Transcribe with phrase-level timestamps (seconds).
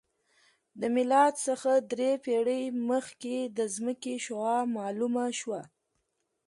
[0.79, 5.61] د میلاد څخه درې پېړۍ مخکې د ځمکې شعاع معلومه شوه